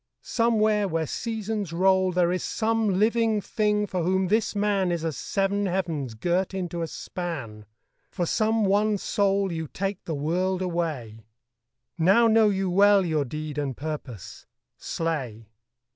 somewhere 0.23 0.87
where 0.87 1.05
seasons 1.05 1.71
roll 1.71 2.11
There 2.11 2.31
is 2.31 2.43
some 2.43 2.97
living 2.97 3.39
thing 3.39 3.85
for 3.85 4.01
whom 4.01 4.29
this 4.29 4.55
man 4.55 4.91
Is 4.91 5.05
as 5.05 5.15
seven 5.15 5.67
heavens 5.67 6.15
girt 6.15 6.55
into 6.55 6.81
a 6.81 6.87
span, 6.87 7.67
For 8.09 8.25
some 8.25 8.65
one 8.65 8.97
soul 8.97 9.51
you 9.51 9.67
take 9.67 10.03
the 10.05 10.15
world 10.15 10.63
away 10.63 11.27
Now 11.99 12.25
know 12.25 12.49
you 12.49 12.67
well 12.67 13.05
your 13.05 13.25
deed 13.25 13.59
and 13.59 13.77
purpose. 13.77 14.47
Slay!' 14.75 15.45